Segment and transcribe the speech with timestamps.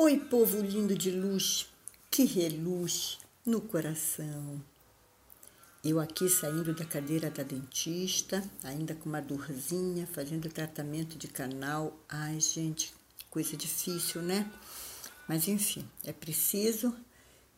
[0.00, 1.66] Oi, povo lindo de luz,
[2.08, 4.62] que reluz no coração.
[5.84, 11.98] Eu aqui saindo da cadeira da dentista, ainda com uma dorzinha, fazendo tratamento de canal.
[12.08, 12.94] Ai, gente,
[13.28, 14.48] coisa difícil, né?
[15.26, 16.94] Mas enfim, é preciso.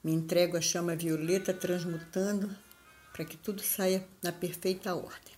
[0.03, 2.57] Me entrego a chama violeta transmutando
[3.13, 5.35] para que tudo saia na perfeita ordem.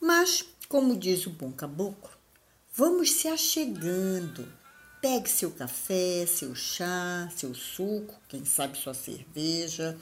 [0.00, 2.08] Mas, como diz o bom caboclo,
[2.72, 4.50] vamos se achegando
[5.08, 9.96] Pegue seu café, seu chá, seu suco, quem sabe sua cerveja,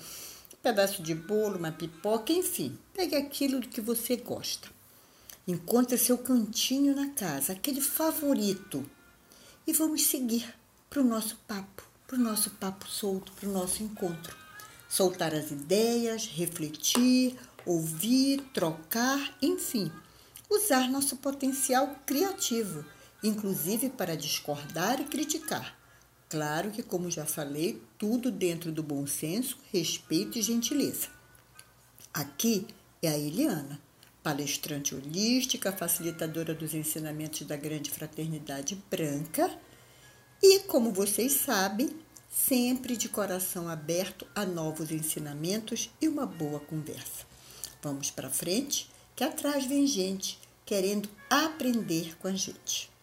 [0.51, 4.67] um pedaço de bolo, uma pipoca, enfim, pegue aquilo que você gosta.
[5.47, 8.83] Encontre seu cantinho na casa, aquele favorito.
[9.67, 10.55] E vamos seguir
[10.89, 14.35] para o nosso papo, para o nosso papo solto, para o nosso encontro.
[14.89, 19.93] Soltar as ideias, refletir, ouvir, trocar, enfim,
[20.49, 22.83] usar nosso potencial criativo
[23.25, 25.75] inclusive para discordar e criticar.
[26.29, 31.09] Claro que, como já falei, tudo dentro do bom senso, respeito e gentileza.
[32.13, 32.67] Aqui
[33.03, 33.81] é a Eliana,
[34.23, 39.51] palestrante holística, facilitadora dos ensinamentos da Grande Fraternidade Branca
[40.43, 41.97] e, como vocês sabem,
[42.31, 47.25] sempre de coração aberto a novos ensinamentos e uma boa conversa.
[47.83, 52.94] Vamos para frente, que atrás vem gente querendo aprender com a gente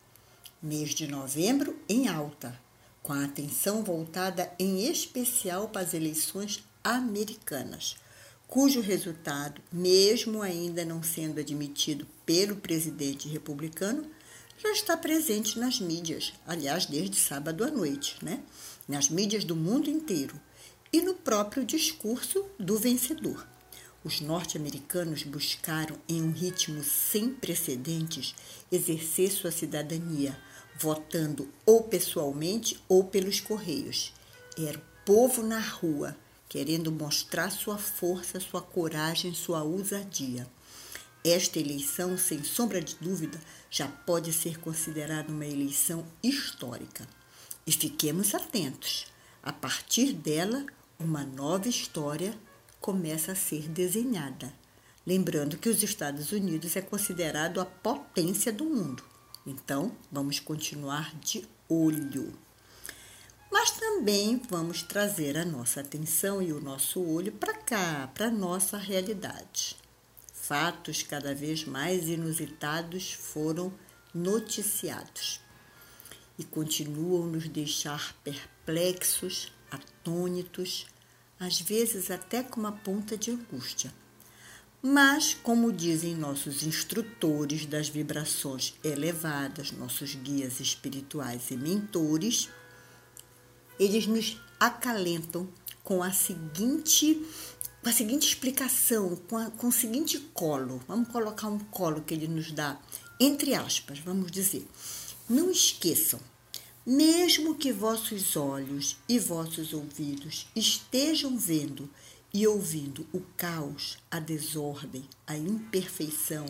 [0.62, 2.60] mês de novembro em alta,
[3.02, 7.96] com a atenção voltada em especial para as eleições americanas,
[8.48, 14.06] cujo resultado, mesmo ainda não sendo admitido pelo presidente republicano,
[14.62, 18.44] já está presente nas mídias, aliás, desde sábado à noite, né?
[18.88, 20.40] Nas mídias do mundo inteiro
[20.94, 23.48] e no próprio discurso do vencedor.
[24.04, 28.36] Os norte-americanos buscaram, em um ritmo sem precedentes,
[28.72, 30.38] exercer sua cidadania
[30.82, 34.12] votando ou pessoalmente ou pelos correios.
[34.58, 36.18] Era o povo na rua,
[36.50, 40.48] querendo mostrar sua força, sua coragem, sua ousadia.
[41.24, 47.08] Esta eleição, sem sombra de dúvida, já pode ser considerada uma eleição histórica.
[47.66, 49.06] E fiquemos atentos.
[49.44, 50.66] A partir dela,
[51.00, 52.36] uma nova história
[52.80, 54.52] começa a ser desenhada.
[55.06, 59.11] Lembrando que os Estados Unidos é considerado a potência do mundo.
[59.46, 62.38] Então, vamos continuar de olho.
[63.52, 68.32] Mas também vamos trazer a nossa atenção e o nosso olho para cá, para a
[68.32, 69.76] nossa realidade.
[70.34, 73.74] Fatos cada vez mais inusitados foram
[74.14, 75.40] noticiados
[76.38, 80.88] e continuam nos deixar perplexos, atônitos,
[81.40, 83.94] às vezes até com uma ponta de angústia.
[84.84, 92.50] Mas, como dizem nossos instrutores das vibrações elevadas, nossos guias espirituais e mentores,
[93.80, 95.48] eles nos acalentam
[95.84, 97.24] com a seguinte,
[97.84, 100.82] com a seguinte explicação, com, a, com o seguinte colo.
[100.88, 102.80] Vamos colocar um colo que ele nos dá,
[103.20, 104.68] entre aspas, vamos dizer.
[105.30, 106.20] Não esqueçam,
[106.84, 111.88] mesmo que vossos olhos e vossos ouvidos estejam vendo
[112.34, 116.46] e ouvindo o caos, a desordem, a imperfeição,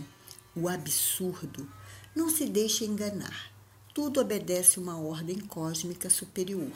[0.55, 1.67] o absurdo,
[2.15, 3.51] não se deixe enganar.
[3.93, 6.71] Tudo obedece uma ordem cósmica superior.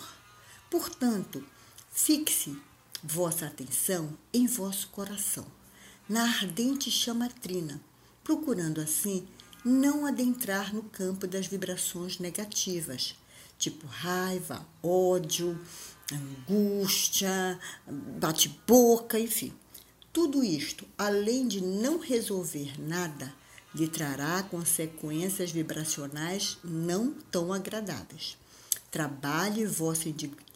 [0.70, 1.44] Portanto,
[1.92, 2.58] fixe
[3.04, 5.46] vossa atenção em vosso coração,
[6.10, 7.80] na ardente chama trina,
[8.24, 9.28] procurando assim
[9.64, 13.16] não adentrar no campo das vibrações negativas,
[13.58, 15.60] tipo raiva, ódio,
[16.12, 17.60] angústia,
[18.20, 19.54] bate-boca, enfim.
[20.14, 23.34] Tudo isto, além de não resolver nada,
[23.74, 28.38] lhe trará consequências vibracionais não tão agradáveis.
[28.90, 30.08] Trabalhe vossa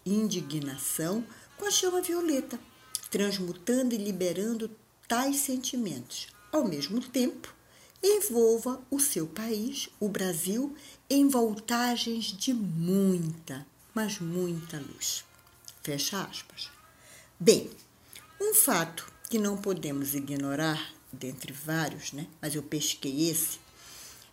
[0.06, 1.26] indignação
[1.58, 2.58] com a chama violeta,
[3.12, 4.72] transmutando e liberando
[5.08, 6.28] tais sentimentos.
[6.52, 7.54] Ao mesmo tempo,
[8.02, 10.74] envolva o seu país, o Brasil,
[11.10, 15.26] em voltagens de muita, mas muita luz.
[15.82, 16.70] Fecha aspas.
[17.40, 17.70] Bem,
[18.40, 22.28] um fato que não podemos ignorar, dentre vários, né?
[22.42, 23.60] mas eu pesquei esse,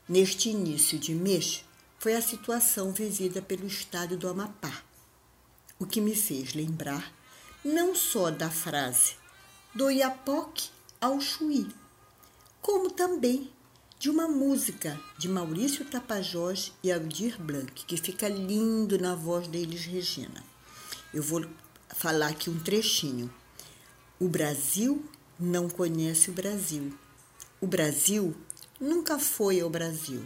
[0.09, 1.65] neste início de mês,
[1.99, 4.83] foi a situação vivida pelo estado do Amapá,
[5.79, 7.13] o que me fez lembrar
[7.65, 9.15] não só da frase
[9.75, 10.69] do Iapoque
[11.01, 11.69] ao Chuí,
[12.63, 13.51] como também
[13.99, 19.85] de uma música de Maurício Tapajós e Aldir Blanc, que fica lindo na voz deles,
[19.85, 20.56] Regina.
[21.17, 21.43] Eu vou
[21.95, 23.33] falar aqui um trechinho.
[24.21, 25.03] O Brasil
[25.41, 26.93] não conhece o Brasil.
[27.59, 28.37] O Brasil
[28.79, 30.23] nunca foi ao Brasil.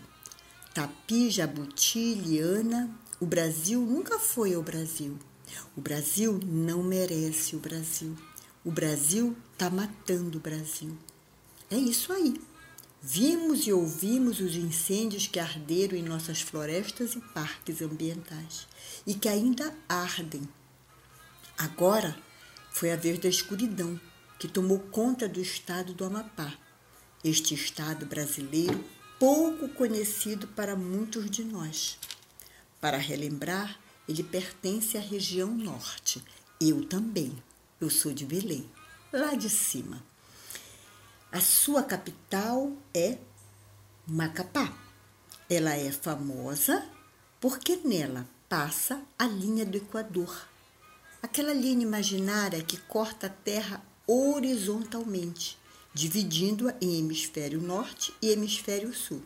[0.74, 2.90] Tapi, jabuti, liana,
[3.20, 5.16] O Brasil nunca foi o Brasil.
[5.76, 8.16] O Brasil não merece o Brasil.
[8.64, 10.98] O Brasil está matando o Brasil.
[11.70, 12.34] É isso aí.
[13.00, 18.66] Vimos e ouvimos os incêndios que arderam em nossas florestas e parques ambientais
[19.06, 20.48] e que ainda ardem.
[21.60, 22.16] Agora
[22.70, 24.00] foi a vez da escuridão
[24.38, 26.54] que tomou conta do estado do Amapá.
[27.22, 28.82] Este estado brasileiro
[29.18, 31.98] pouco conhecido para muitos de nós.
[32.80, 33.78] Para relembrar,
[34.08, 36.24] ele pertence à região norte.
[36.58, 37.36] Eu também.
[37.78, 38.66] Eu sou de Belém,
[39.12, 40.02] lá de cima.
[41.30, 43.18] A sua capital é
[44.06, 44.74] Macapá.
[45.46, 46.88] Ela é famosa
[47.38, 50.48] porque nela passa a linha do Equador,
[51.22, 55.58] aquela linha imaginária que corta a Terra horizontalmente,
[55.92, 59.22] dividindo-a em hemisfério norte e hemisfério sul.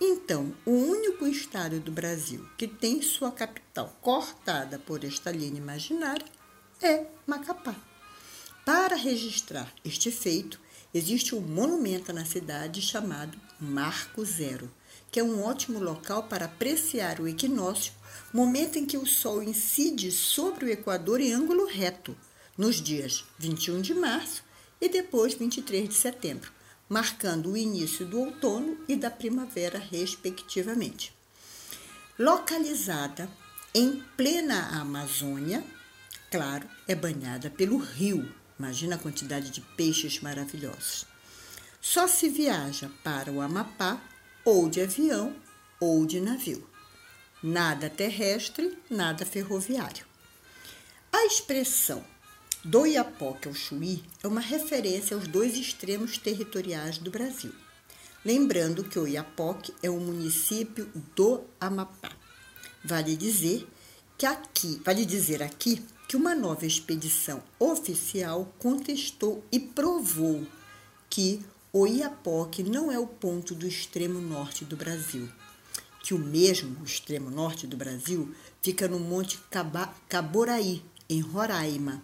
[0.00, 6.26] Então, o único estado do Brasil que tem sua capital cortada por esta linha imaginária
[6.82, 7.74] é Macapá.
[8.64, 10.60] Para registrar este feito,
[10.92, 14.70] existe um monumento na cidade chamado Marco Zero,
[15.10, 17.92] que é um ótimo local para apreciar o equinócio,
[18.32, 22.16] momento em que o Sol incide sobre o Equador em ângulo reto,
[22.56, 24.42] nos dias 21 de março
[24.80, 26.52] e depois 23 de setembro,
[26.88, 31.12] marcando o início do outono e da primavera, respectivamente.
[32.18, 33.28] Localizada
[33.74, 35.64] em plena Amazônia,
[36.30, 38.28] claro, é banhada pelo rio
[38.58, 41.06] Imagina a quantidade de peixes maravilhosos.
[41.80, 44.00] Só se viaja para o Amapá
[44.44, 45.34] ou de avião
[45.80, 46.66] ou de navio.
[47.46, 50.06] Nada terrestre, nada ferroviário.
[51.12, 52.02] A expressão
[52.64, 57.52] do Iapoque ao Chuí é uma referência aos dois extremos territoriais do Brasil.
[58.24, 62.12] Lembrando que o Iapoque é um município do Amapá.
[62.82, 63.68] Vale dizer
[64.16, 70.46] que aqui, vale dizer aqui que uma nova expedição oficial contestou e provou
[71.10, 71.44] que
[71.74, 75.28] o Iapoque não é o ponto do extremo norte do Brasil,
[76.04, 79.40] que o mesmo o extremo norte do Brasil fica no Monte
[80.06, 82.02] Caboraí, em Roraima.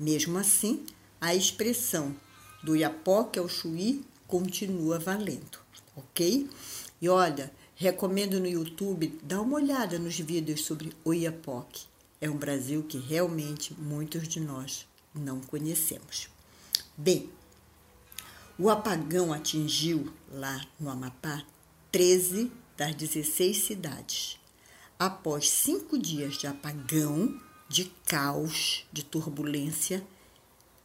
[0.00, 0.86] Mesmo assim,
[1.20, 2.16] a expressão
[2.62, 5.58] do Iapoque ao Chuí continua valendo,
[5.94, 6.48] ok?
[7.02, 11.84] E olha, recomendo no YouTube dar uma olhada nos vídeos sobre o Iapoque
[12.22, 16.30] é um Brasil que realmente muitos de nós não conhecemos.
[16.96, 17.28] Bem,
[18.58, 21.44] o apagão atingiu lá no Amapá
[21.92, 24.38] 13 das 16 cidades.
[24.96, 27.38] Após cinco dias de apagão,
[27.68, 30.06] de caos, de turbulência,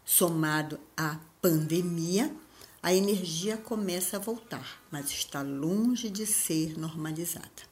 [0.04, 2.36] somado à pandemia,
[2.82, 7.72] a energia começa a voltar, mas está longe de ser normalizada.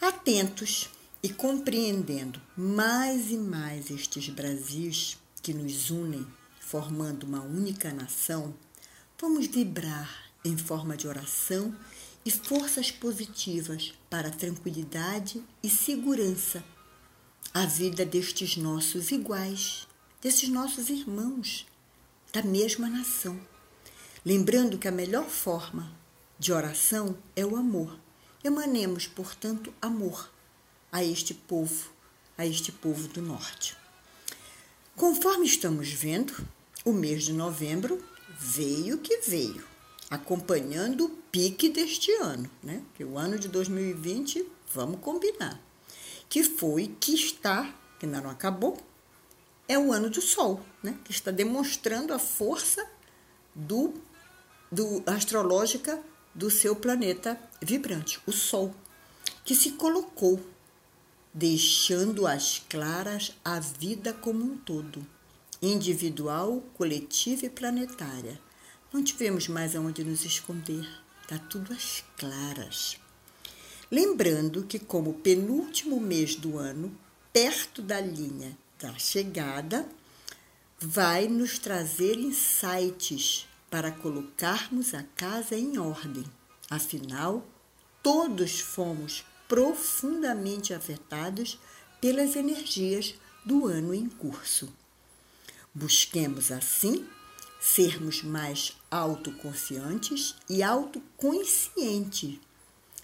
[0.00, 0.90] Atentos
[1.22, 6.26] e compreendendo mais e mais estes Brasis que nos unem,
[6.60, 8.52] formando uma única nação,
[9.18, 11.74] vamos vibrar em forma de oração
[12.24, 16.64] e forças positivas para tranquilidade e segurança
[17.52, 19.86] a vida destes nossos iguais,
[20.20, 21.66] desses nossos irmãos
[22.32, 23.38] da mesma nação.
[24.24, 25.92] Lembrando que a melhor forma
[26.38, 27.98] de oração é o amor.
[28.42, 30.30] Emanemos, portanto, amor
[30.90, 31.90] a este povo,
[32.38, 33.76] a este povo do norte.
[34.96, 36.34] Conforme estamos vendo,
[36.84, 38.02] o mês de novembro
[38.38, 39.64] veio que veio,
[40.10, 42.82] acompanhando pique deste ano, né?
[42.94, 45.58] Que o ano de 2020, vamos combinar,
[46.28, 48.76] que foi que está, que ainda não acabou,
[49.66, 50.98] é o ano do Sol, né?
[51.02, 52.86] Que está demonstrando a força
[53.54, 53.94] do,
[54.70, 55.98] do astrológica
[56.34, 58.74] do seu planeta vibrante, o Sol,
[59.42, 60.38] que se colocou
[61.32, 65.06] deixando às claras a vida como um todo,
[65.62, 68.38] individual, coletiva e planetária.
[68.92, 70.86] Não tivemos mais aonde nos esconder,
[71.32, 72.98] está tudo às claras.
[73.90, 76.94] Lembrando que, como penúltimo mês do ano,
[77.32, 79.88] perto da linha da chegada,
[80.78, 86.24] vai nos trazer insights para colocarmos a casa em ordem.
[86.68, 87.46] Afinal,
[88.02, 91.58] todos fomos profundamente afetados
[92.00, 94.70] pelas energias do ano em curso.
[95.74, 97.06] Busquemos, assim,
[97.62, 102.40] sermos mais autoconfiantes e autoconscientes,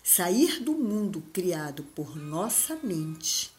[0.03, 3.53] sair do mundo criado por nossa mente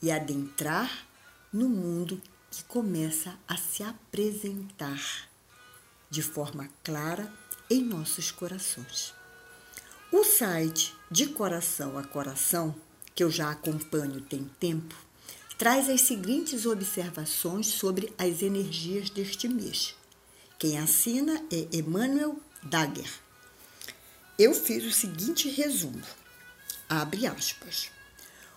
[0.00, 1.06] e adentrar
[1.52, 5.28] no mundo que começa a se apresentar
[6.08, 7.30] de forma clara
[7.68, 9.12] em nossos corações.
[10.10, 12.74] O site De Coração a Coração
[13.14, 14.94] que eu já acompanho tem tempo,
[15.58, 19.97] traz as seguintes observações sobre as energias deste mês.
[20.58, 23.08] Quem assina é Emmanuel Dagger.
[24.36, 26.02] Eu fiz o seguinte resumo.
[26.88, 27.92] Abre aspas.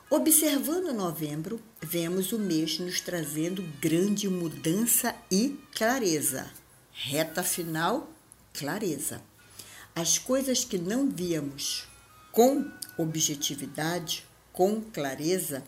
[0.09, 6.51] Observando novembro, vemos o mês nos trazendo grande mudança e clareza.
[6.91, 8.09] Reta final,
[8.51, 9.21] clareza.
[9.93, 11.87] As coisas que não víamos
[12.31, 12.67] com
[12.97, 15.63] objetividade, com clareza,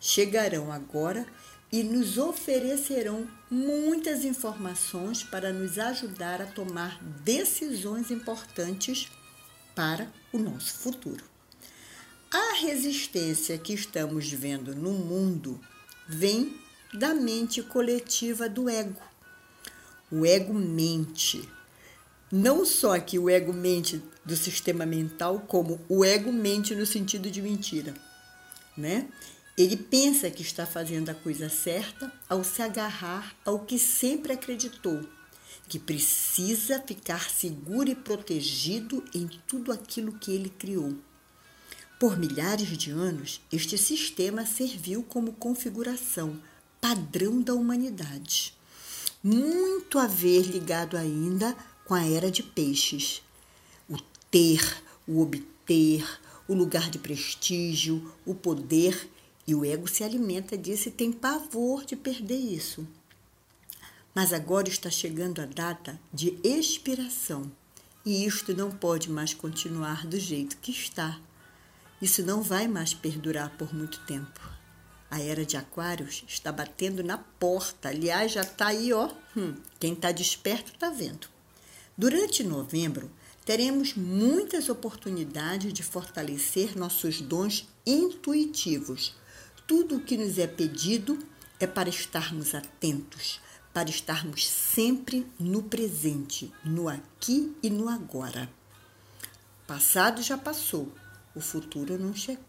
[0.00, 1.26] chegarão agora
[1.74, 9.10] e nos oferecerão muitas informações para nos ajudar a tomar decisões importantes
[9.74, 11.24] para o nosso futuro.
[12.30, 15.60] A resistência que estamos vendo no mundo
[16.06, 16.56] vem
[16.92, 19.02] da mente coletiva do ego.
[20.12, 21.42] O ego mente.
[22.30, 27.28] Não só que o ego mente do sistema mental, como o ego mente no sentido
[27.28, 27.92] de mentira,
[28.76, 29.08] né?
[29.56, 35.00] Ele pensa que está fazendo a coisa certa ao se agarrar ao que sempre acreditou,
[35.68, 40.96] que precisa ficar seguro e protegido em tudo aquilo que ele criou.
[42.00, 46.40] Por milhares de anos, este sistema serviu como configuração
[46.80, 48.54] padrão da humanidade.
[49.22, 51.56] Muito a ver ligado ainda
[51.86, 53.22] com a era de peixes.
[53.88, 53.96] O
[54.30, 56.04] ter, o obter,
[56.46, 59.08] o lugar de prestígio, o poder
[59.46, 62.86] e o ego se alimenta disso e tem pavor de perder isso.
[64.14, 67.50] Mas agora está chegando a data de expiração
[68.04, 71.18] e isto não pode mais continuar do jeito que está.
[72.00, 74.40] Isso não vai mais perdurar por muito tempo.
[75.10, 77.88] A era de Aquários está batendo na porta.
[77.88, 79.10] Aliás, já está aí, ó.
[79.36, 81.28] Hum, quem está desperto está vendo.
[81.96, 83.10] Durante novembro,
[83.44, 89.14] teremos muitas oportunidades de fortalecer nossos dons intuitivos
[89.66, 91.18] tudo o que nos é pedido
[91.58, 93.40] é para estarmos atentos,
[93.72, 98.50] para estarmos sempre no presente, no aqui e no agora.
[99.66, 100.92] Passado já passou,
[101.34, 102.42] o futuro não chega,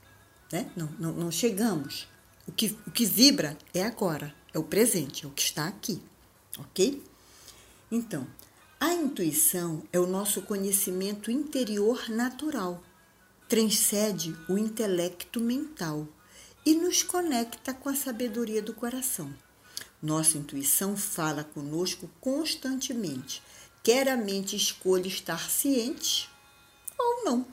[0.51, 0.69] né?
[0.75, 2.07] não, não, não chegamos.
[2.48, 6.01] O que, o que vibra é agora, é o presente, é o que está aqui,
[6.60, 7.01] ok?
[7.91, 8.27] Então,
[8.79, 12.84] a intuição é o nosso conhecimento interior natural,
[13.48, 16.07] transcende o intelecto mental
[16.65, 19.31] e nos conecta com a sabedoria do coração.
[20.01, 23.41] Nossa intuição fala conosco constantemente,
[23.84, 26.29] quer a mente escolha estar ciente
[26.98, 27.45] ou não.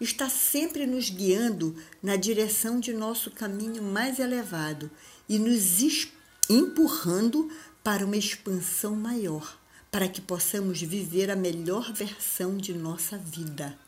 [0.00, 4.90] Está sempre nos guiando na direção de nosso caminho mais elevado
[5.28, 5.82] e nos
[6.48, 7.50] empurrando
[7.82, 9.58] para uma expansão maior,
[9.90, 13.78] para que possamos viver a melhor versão de nossa vida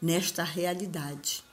[0.00, 1.44] nesta realidade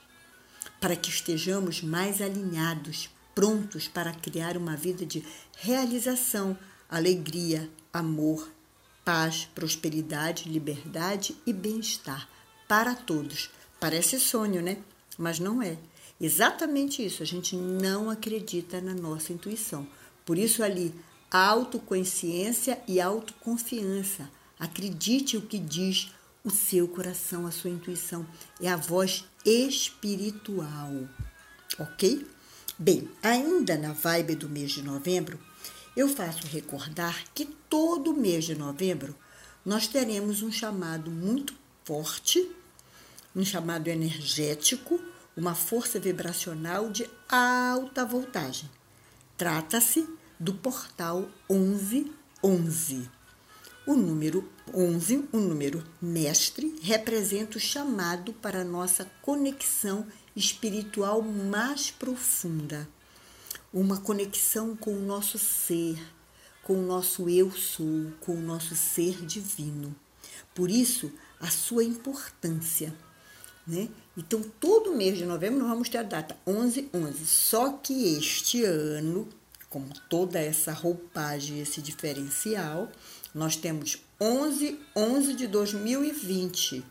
[0.82, 5.24] para que estejamos mais alinhados, prontos para criar uma vida de
[5.56, 6.58] realização,
[6.90, 8.50] alegria, amor,
[9.06, 12.28] paz, prosperidade, liberdade e bem-estar
[12.68, 13.52] para todos.
[13.80, 14.78] Parece sonho, né?
[15.18, 15.78] Mas não é.
[16.20, 19.88] Exatamente isso, a gente não acredita na nossa intuição.
[20.26, 20.94] Por isso ali,
[21.30, 24.30] autoconsciência e autoconfiança.
[24.60, 26.12] Acredite o que diz
[26.44, 28.26] o seu coração, a sua intuição.
[28.60, 30.92] É a voz espiritual,
[31.80, 32.28] ok?
[32.78, 35.40] Bem, ainda na vibe do mês de novembro,
[35.96, 39.16] eu faço recordar que todo mês de novembro
[39.66, 42.50] nós teremos um chamado muito forte,
[43.36, 45.00] um chamado energético,
[45.36, 48.70] uma força vibracional de alta voltagem.
[49.38, 50.08] Trata-se
[50.40, 53.21] do portal 1111.
[53.86, 61.90] O número 11, o número mestre, representa o chamado para a nossa conexão espiritual mais
[61.90, 62.88] profunda.
[63.74, 65.98] Uma conexão com o nosso ser,
[66.62, 69.96] com o nosso eu sou, com o nosso ser divino.
[70.54, 72.94] Por isso, a sua importância.
[73.66, 73.90] Né?
[74.16, 77.26] Então, todo mês de novembro nós vamos ter a data 11, 11.
[77.26, 79.28] Só que este ano,
[79.72, 82.92] como toda essa roupagem, esse diferencial,
[83.34, 86.84] nós temos 11, 11 de 2020.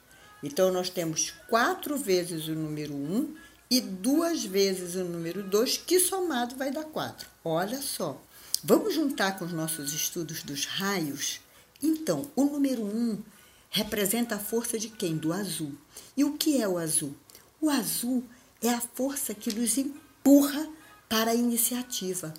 [0.43, 3.35] Então, nós temos quatro vezes o número 1
[3.71, 7.29] e duas vezes o número 2, que somado vai dar 4.
[7.45, 8.21] Olha só.
[8.65, 11.41] Vamos juntar com os nossos estudos dos raios?
[11.83, 13.23] Então, o número 1
[13.71, 15.17] representa a força de quem?
[15.17, 15.73] Do azul.
[16.17, 17.15] E o que é o azul?
[17.61, 18.25] O azul
[18.61, 20.69] é a força que nos empurra
[21.09, 22.35] para a iniciativa,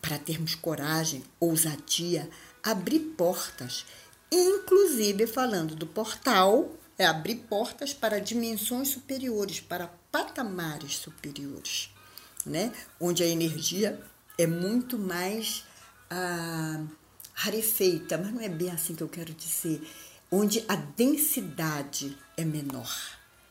[0.00, 2.28] para termos coragem, ousadia,
[2.62, 3.84] abrir portas,
[4.30, 11.90] inclusive falando do portal, é abrir portas para dimensões superiores, para patamares superiores,
[12.46, 12.72] né?
[13.00, 14.00] Onde a energia
[14.38, 15.64] é muito mais
[16.10, 16.84] ah,
[17.32, 19.82] rarefeita, mas não é bem assim que eu quero dizer,
[20.30, 22.90] onde a densidade é menor.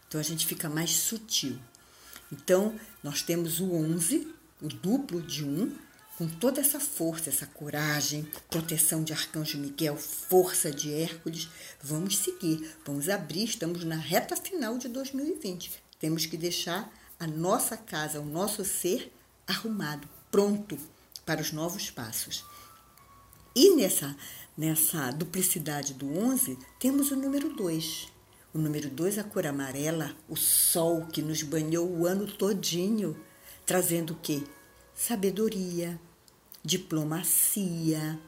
[0.08, 1.58] Então a gente fica mais sutil.
[2.32, 4.28] Então, nós temos o 11,
[4.62, 5.76] o duplo de 1,
[6.18, 11.50] com toda essa força, essa coragem, proteção de Arcanjo Miguel, força de Hércules.
[11.82, 15.72] Vamos seguir, vamos abrir, estamos na reta final de 2020.
[16.00, 19.12] Temos que deixar a nossa casa, o nosso ser
[19.48, 20.78] arrumado, pronto
[21.26, 22.44] para os novos passos.
[23.56, 24.16] E nessa,
[24.58, 28.08] nessa duplicidade do 11, temos o número 2.
[28.54, 33.16] O número 2, a cor amarela, o sol que nos banhou o ano todinho,
[33.66, 34.44] trazendo o quê?
[34.94, 36.00] Sabedoria,
[36.64, 38.20] diplomacia,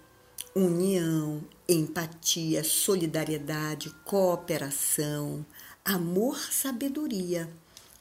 [0.56, 5.46] união, empatia, solidariedade, cooperação,
[5.84, 7.50] amor, sabedoria,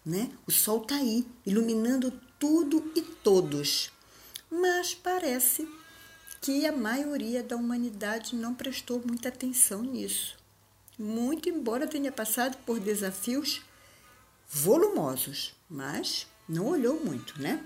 [0.04, 0.30] né?
[0.46, 3.90] O sol está aí, iluminando tudo e todos.
[4.50, 5.68] Mas parece
[6.40, 10.36] que a maioria da humanidade não prestou muita atenção nisso.
[10.98, 13.62] Muito embora tenha passado por desafios
[14.48, 17.64] volumosos, mas não olhou muito, né?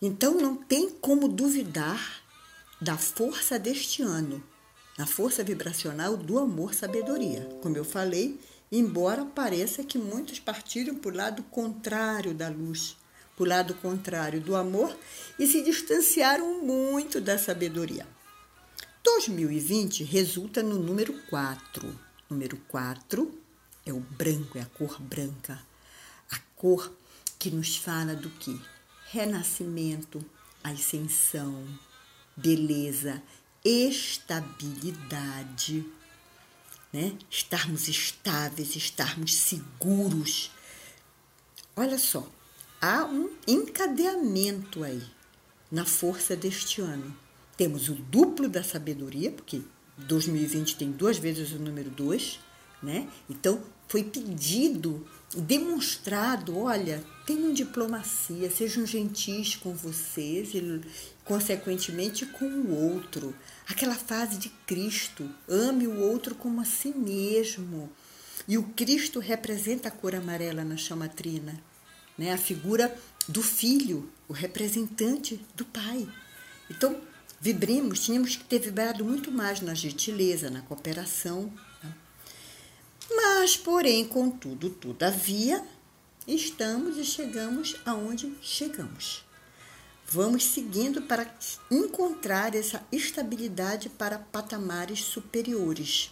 [0.00, 2.22] Então não tem como duvidar
[2.80, 4.42] da força deste ano,
[4.96, 7.48] na força vibracional do amor-sabedoria.
[7.60, 8.38] Como eu falei,
[8.70, 12.96] embora pareça que muitos partiram para o lado contrário da luz,
[13.36, 14.96] para o lado contrário do amor
[15.38, 18.06] e se distanciaram muito da sabedoria.
[19.02, 21.98] 2020 resulta no número 4.
[22.30, 23.32] Número 4
[23.84, 25.58] é o branco, é a cor branca.
[26.30, 26.92] A cor
[27.38, 28.60] que nos fala do que?
[29.10, 30.22] Renascimento,
[30.62, 31.66] ascensão,
[32.36, 33.22] beleza,
[33.64, 35.82] estabilidade,
[36.92, 37.16] né?
[37.30, 40.50] Estarmos estáveis, estarmos seguros.
[41.74, 42.30] Olha só,
[42.82, 45.02] há um encadeamento aí
[45.72, 47.16] na força deste ano.
[47.56, 49.62] Temos o duplo da sabedoria, porque
[49.96, 52.40] 2020 tem duas vezes o número 2,
[52.82, 53.08] né?
[53.28, 55.04] Então foi pedido,
[55.36, 60.80] demonstrado, olha, tenham diplomacia, sejam gentis com vocês e,
[61.24, 63.34] consequentemente, com o outro.
[63.68, 67.90] Aquela fase de Cristo, ame o outro como a si mesmo.
[68.46, 71.60] E o Cristo representa a cor amarela na chamatrina
[72.18, 72.32] né?
[72.32, 72.94] a figura
[73.28, 76.06] do filho, o representante do pai.
[76.68, 76.96] Então,
[77.40, 81.50] vibremos, tínhamos que ter vibrado muito mais na gentileza, na cooperação.
[83.10, 85.64] Mas, porém, contudo, todavia,
[86.26, 89.24] estamos e chegamos aonde chegamos.
[90.06, 91.30] Vamos seguindo para
[91.70, 96.10] encontrar essa estabilidade para patamares superiores,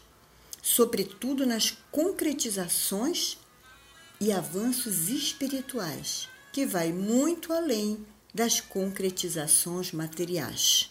[0.63, 3.39] sobretudo nas concretizações
[4.21, 8.05] e avanços espirituais, que vai muito além
[8.35, 10.91] das concretizações materiais,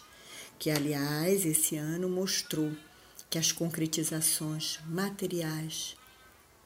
[0.58, 2.72] que aliás esse ano mostrou
[3.28, 5.95] que as concretizações materiais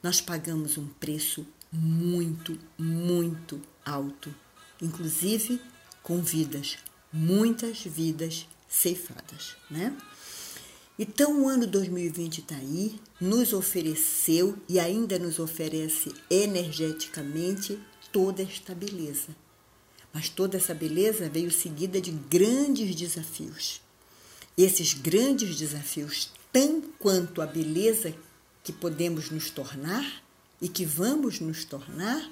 [0.01, 4.33] nós pagamos um preço muito, muito alto,
[4.81, 5.61] inclusive
[6.01, 6.77] com vidas,
[7.13, 9.95] muitas vidas ceifadas, né?
[10.99, 17.79] Então, o ano 2020 está aí, nos ofereceu e ainda nos oferece energeticamente
[18.11, 19.35] toda esta beleza.
[20.13, 23.81] Mas toda essa beleza veio seguida de grandes desafios.
[24.57, 28.13] Esses grandes desafios, tão quanto a beleza
[28.63, 30.23] que podemos nos tornar
[30.61, 32.29] e que vamos nos tornar,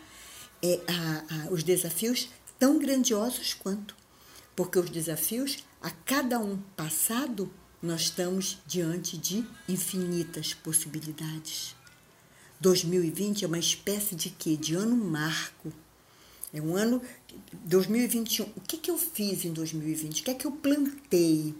[0.62, 3.96] é, a, a, os desafios tão grandiosos quanto.
[4.56, 11.76] Porque os desafios, a cada um passado, nós estamos diante de infinitas possibilidades.
[12.60, 14.58] 2020 é uma espécie de quê?
[14.58, 15.72] De ano marco.
[16.54, 17.02] É um ano
[17.66, 18.46] 2021.
[18.56, 20.22] O que, que eu fiz em 2020?
[20.22, 21.56] O que é que eu plantei?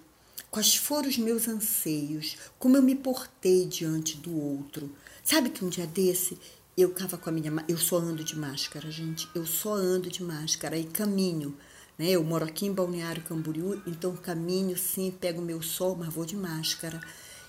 [0.52, 2.38] Quais foram os meus anseios?
[2.58, 4.90] Como eu me portei diante do outro?
[5.24, 6.38] Sabe que um dia desse
[6.76, 7.52] eu estava com a minha.
[7.68, 9.30] Eu só ando de máscara, gente.
[9.36, 11.56] Eu só ando de máscara e caminho
[12.00, 12.12] né?
[12.12, 16.38] Eu moro aqui em Balneário Camboriú, então caminho sim, pego meu sol, mas vou de
[16.38, 17.02] máscara.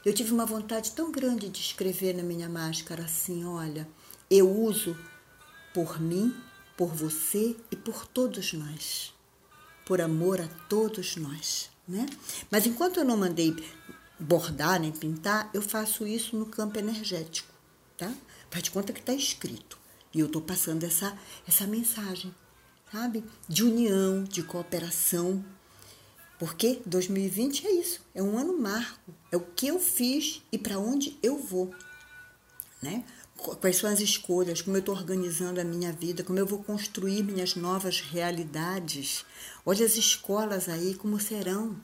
[0.04, 3.86] Eu tive uma vontade tão grande de escrever na minha máscara assim: olha,
[4.28, 4.98] eu uso
[5.72, 6.34] por mim,
[6.76, 9.14] por você e por todos nós.
[9.86, 11.70] Por amor a todos nós.
[11.86, 12.06] Né?
[12.50, 13.54] Mas enquanto eu não mandei
[14.18, 17.52] bordar nem pintar, eu faço isso no campo energético.
[17.96, 18.12] Tá?
[18.50, 19.78] Faz de conta que está escrito.
[20.12, 21.16] E eu estou passando essa,
[21.46, 22.34] essa mensagem
[22.92, 23.24] sabe?
[23.48, 25.44] De união, de cooperação.
[26.38, 30.78] Porque 2020 é isso, é um ano marco, é o que eu fiz e para
[30.78, 31.74] onde eu vou.
[32.80, 33.04] né?
[33.40, 37.22] Quais são as escolhas, como eu estou organizando a minha vida, como eu vou construir
[37.22, 39.24] minhas novas realidades.
[39.64, 41.80] Olha as escolas aí, como serão,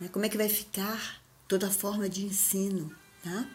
[0.00, 0.08] né?
[0.08, 3.48] como é que vai ficar toda a forma de ensino, tá?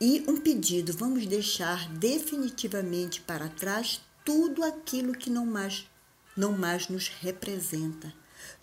[0.00, 5.88] E um pedido, vamos deixar definitivamente para trás tudo aquilo que não mais,
[6.36, 8.12] não mais nos representa,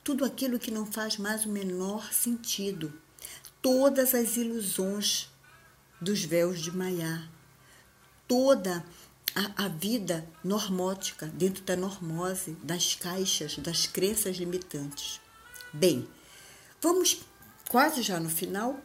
[0.04, 2.94] tudo aquilo que não faz mais o menor sentido,
[3.62, 5.30] todas as ilusões
[6.00, 7.28] dos véus de Maiá,
[8.28, 8.84] toda
[9.36, 15.20] a, a vida normótica dentro da normose, das caixas, das crenças limitantes.
[15.72, 16.08] Bem,
[16.82, 17.22] vamos
[17.70, 18.80] quase já no final,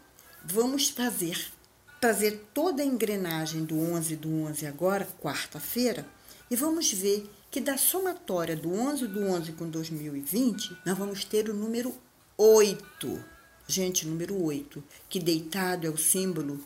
[0.44, 1.52] vamos fazer
[2.00, 6.06] trazer toda a engrenagem do 11 do 11 agora, quarta-feira,
[6.50, 11.48] e vamos ver que da somatória do 11 do 11 com 2020, nós vamos ter
[11.48, 11.94] o número
[12.36, 13.24] 8.
[13.66, 16.60] Gente, número 8, que deitado é o símbolo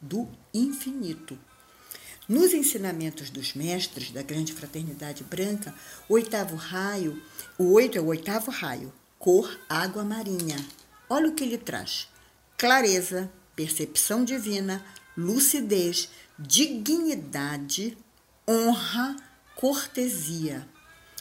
[0.00, 1.38] do infinito.
[2.28, 5.72] Nos ensinamentos dos mestres da grande fraternidade branca,
[6.08, 7.22] o oitavo raio,
[7.56, 10.56] o 8 é o oitavo raio, cor água marinha.
[11.08, 12.08] Olha o que ele traz:
[12.58, 14.84] clareza, percepção divina,
[15.16, 17.96] lucidez, dignidade,
[18.48, 19.14] honra,
[19.54, 20.66] cortesia.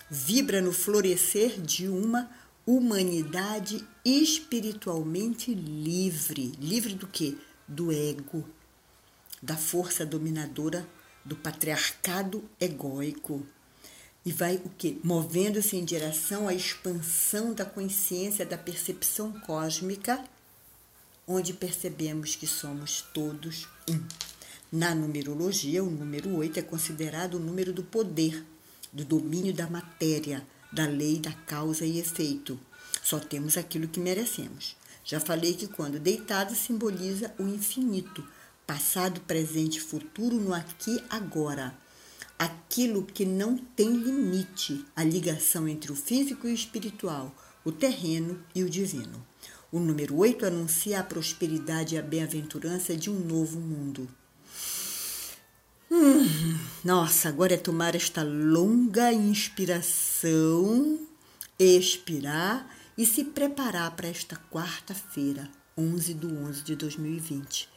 [0.10, 2.32] Vibra no florescer de uma
[2.65, 6.52] humanidade espiritualmente livre.
[6.60, 7.38] Livre do que?
[7.68, 8.48] Do ego,
[9.46, 10.88] da força dominadora
[11.24, 13.46] do patriarcado egóico.
[14.26, 15.00] E vai o que?
[15.04, 20.24] Movendo-se em direção à expansão da consciência, da percepção cósmica
[21.28, 24.00] onde percebemos que somos todos um.
[24.72, 28.44] Na numerologia, o número 8 é considerado o número do poder,
[28.92, 32.60] do domínio da matéria, da lei da causa e efeito.
[33.04, 34.76] Só temos aquilo que merecemos.
[35.04, 38.28] Já falei que quando deitado simboliza o infinito,
[38.65, 41.75] passado, presente e futuro no aqui agora.
[42.38, 48.43] Aquilo que não tem limite, a ligação entre o físico e o espiritual, o terreno
[48.54, 49.25] e o divino.
[49.71, 54.08] O número 8 anuncia a prosperidade e a bem-aventurança de um novo mundo.
[55.89, 60.99] Hum, nossa, agora é tomar esta longa inspiração,
[61.58, 67.75] expirar e se preparar para esta quarta-feira, 11 de 11 de 2020.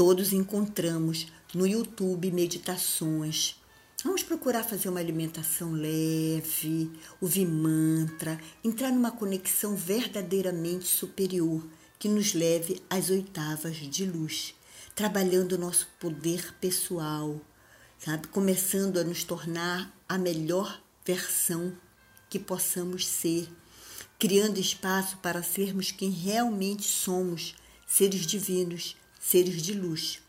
[0.00, 3.60] Todos encontramos no YouTube meditações
[4.02, 11.62] Vamos procurar fazer uma alimentação leve, ouvir mantra, entrar numa conexão verdadeiramente superior
[11.98, 14.54] que nos leve às oitavas de luz,
[14.94, 17.38] trabalhando o nosso poder pessoal,
[17.98, 18.26] sabe?
[18.28, 21.74] Começando a nos tornar a melhor versão
[22.30, 23.50] que possamos ser,
[24.18, 27.54] criando espaço para sermos quem realmente somos,
[27.86, 30.20] seres divinos, seres de luz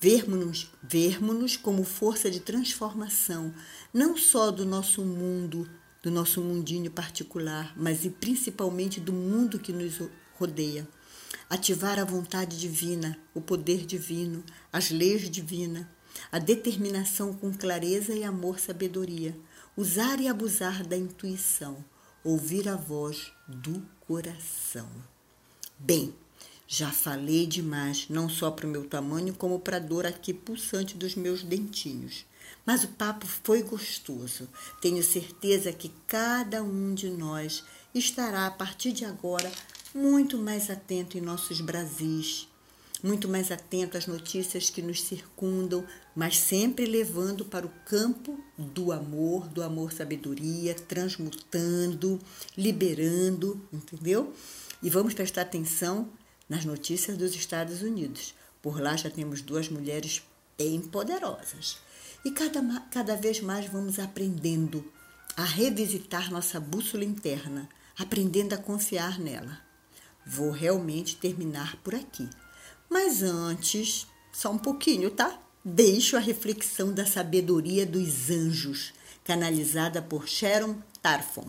[0.00, 3.54] vermos-nos vermos como força de transformação,
[3.92, 5.68] não só do nosso mundo,
[6.02, 10.00] do nosso mundinho particular, mas e principalmente do mundo que nos
[10.36, 10.88] rodeia.
[11.50, 15.84] Ativar a vontade divina, o poder divino, as leis divinas,
[16.32, 19.36] a determinação com clareza e amor sabedoria,
[19.76, 21.84] usar e abusar da intuição,
[22.24, 24.88] ouvir a voz do coração.
[25.78, 26.14] Bem,
[26.72, 30.96] já falei demais, não só para o meu tamanho, como para a dor aqui pulsante
[30.96, 32.24] dos meus dentinhos.
[32.64, 34.48] Mas o papo foi gostoso.
[34.80, 39.50] Tenho certeza que cada um de nós estará, a partir de agora,
[39.92, 42.46] muito mais atento em nossos Brasis,
[43.02, 48.92] muito mais atento às notícias que nos circundam, mas sempre levando para o campo do
[48.92, 52.20] amor, do amor sabedoria, transmutando,
[52.56, 54.32] liberando, entendeu?
[54.80, 56.08] E vamos prestar atenção
[56.50, 58.34] nas notícias dos Estados Unidos.
[58.60, 60.20] Por lá já temos duas mulheres
[60.58, 61.78] bem poderosas.
[62.24, 62.60] E cada,
[62.90, 64.84] cada vez mais vamos aprendendo
[65.36, 69.60] a revisitar nossa bússola interna, aprendendo a confiar nela.
[70.26, 72.28] Vou realmente terminar por aqui.
[72.90, 75.40] Mas antes, só um pouquinho, tá?
[75.64, 78.92] Deixo a reflexão da sabedoria dos anjos,
[79.24, 81.46] canalizada por Sharon Tarfon,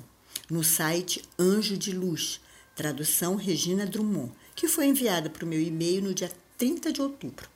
[0.49, 2.39] no site Anjo de Luz,
[2.75, 4.31] tradução Regina Drummond
[4.61, 7.49] que foi enviada para o meu e-mail no dia 30 de outubro.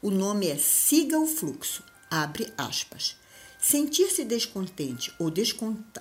[0.00, 3.18] O nome é Siga o Fluxo, abre aspas.
[3.60, 5.30] Sentir-se descontente ou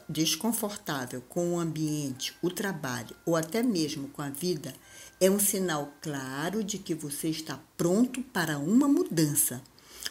[0.07, 4.73] desconfortável com o ambiente, o trabalho ou até mesmo com a vida
[5.19, 9.61] é um sinal claro de que você está pronto para uma mudança.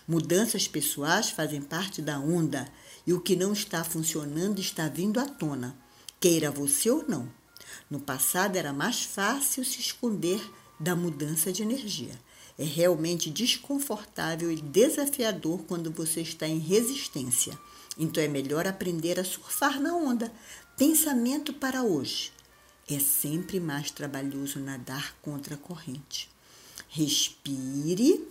[0.07, 2.70] Mudanças pessoais fazem parte da onda
[3.07, 5.75] e o que não está funcionando está vindo à tona,
[6.20, 7.27] queira você ou não.
[7.90, 10.40] No passado era mais fácil se esconder
[10.78, 12.18] da mudança de energia.
[12.58, 17.58] É realmente desconfortável e desafiador quando você está em resistência.
[17.98, 20.32] Então é melhor aprender a surfar na onda.
[20.76, 22.32] Pensamento para hoje.
[22.88, 26.30] É sempre mais trabalhoso nadar contra a corrente.
[26.88, 28.26] Respire,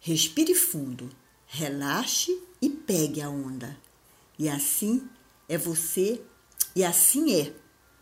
[0.00, 1.10] respire fundo,
[1.46, 3.76] relaxe e pegue a onda.
[4.38, 5.06] E assim
[5.48, 6.20] é você,
[6.74, 7.52] e assim é.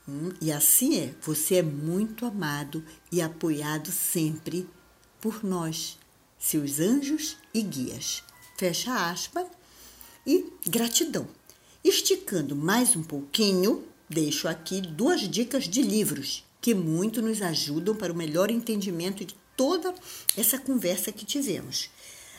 [0.09, 4.69] Hum, e assim é, você é muito amado e apoiado sempre
[5.21, 5.99] por nós,
[6.39, 8.23] seus anjos e guias.
[8.57, 9.47] Fecha aspa
[10.27, 11.27] e gratidão.
[11.83, 18.13] Esticando mais um pouquinho, deixo aqui duas dicas de livros que muito nos ajudam para
[18.13, 19.95] o melhor entendimento de toda
[20.37, 21.91] essa conversa que tivemos.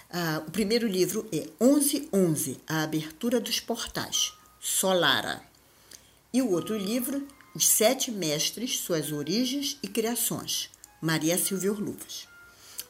[0.09, 5.41] Ah, o primeiro livro é 1111, A Abertura dos Portais, Solara.
[6.33, 7.25] E o outro livro,
[7.57, 10.69] Os Sete Mestres, Suas Origens e Criações,
[11.01, 12.27] Maria Silvia Orluvas.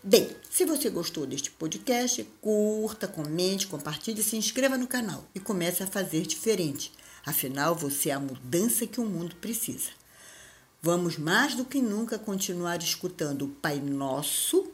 [0.03, 5.83] Bem, se você gostou deste podcast, curta, comente, compartilhe, se inscreva no canal e comece
[5.83, 6.91] a fazer diferente.
[7.25, 9.89] Afinal, você é a mudança que o mundo precisa.
[10.81, 14.69] Vamos mais do que nunca continuar escutando o Pai Nosso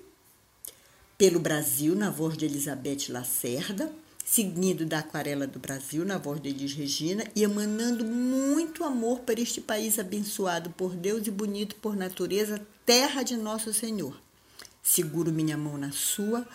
[1.20, 6.50] pelo Brasil, na voz de Elizabeth Lacerda, seguido da Aquarela do Brasil, na voz de
[6.50, 11.96] Elis Regina, e emanando muito amor para este país abençoado por Deus e bonito por
[11.96, 14.20] natureza, terra de nosso Senhor.
[14.82, 16.48] Seguro minha mão na sua,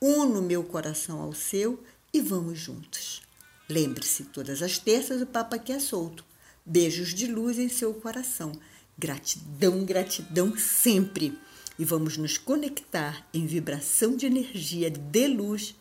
[0.00, 3.22] uno meu coração ao seu e vamos juntos.
[3.68, 6.24] Lembre-se, todas as terças o Papa aqui é solto.
[6.64, 8.52] Beijos de luz em seu coração.
[8.96, 11.38] Gratidão, gratidão sempre.
[11.78, 15.74] E vamos nos conectar em vibração de energia de luz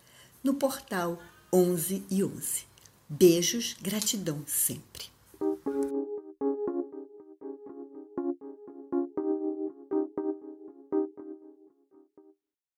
[0.44, 1.22] no portal
[1.56, 2.66] 11 e 11.
[3.08, 5.06] Beijos, gratidão sempre.